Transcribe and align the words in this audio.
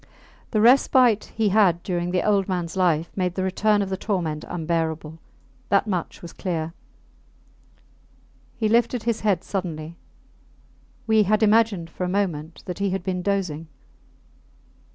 The 0.49 0.61
respite 0.61 1.25
he 1.25 1.49
had 1.49 1.83
during 1.83 2.09
the 2.09 2.23
old 2.27 2.47
mans 2.47 2.75
life 2.75 3.11
made 3.15 3.35
the 3.35 3.43
return 3.43 3.83
of 3.83 3.89
the 3.91 3.97
torment 3.97 4.43
unbearable. 4.47 5.19
That 5.69 5.85
much 5.85 6.23
was 6.23 6.33
clear. 6.33 6.73
He 8.57 8.67
lifted 8.67 9.03
his 9.03 9.19
head 9.19 9.43
suddenly; 9.43 9.97
we 11.05 11.21
had 11.21 11.43
imagined 11.43 11.91
for 11.91 12.03
a 12.03 12.09
moment 12.09 12.63
that 12.65 12.79
he 12.79 12.89
had 12.89 13.03
been 13.03 13.21
dozing. 13.21 13.67